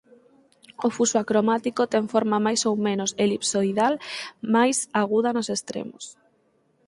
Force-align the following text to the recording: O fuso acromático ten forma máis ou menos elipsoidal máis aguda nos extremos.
O 0.85 0.87
fuso 0.95 1.17
acromático 1.19 1.81
ten 1.93 2.05
forma 2.13 2.37
máis 2.45 2.61
ou 2.69 2.75
menos 2.87 3.11
elipsoidal 3.23 3.93
máis 4.55 4.77
aguda 5.01 5.29
nos 5.35 5.47
extremos. 5.55 6.03